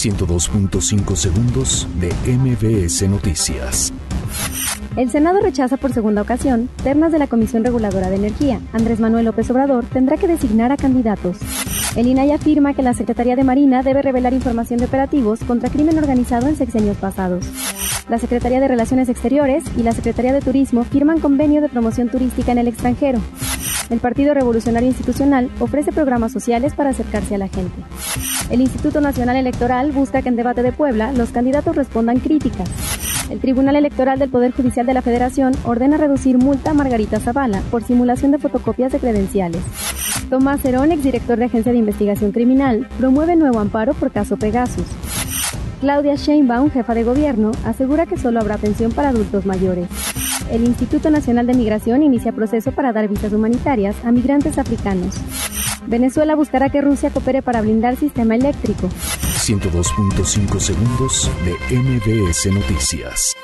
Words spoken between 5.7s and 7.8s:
por segunda ocasión ternas de la Comisión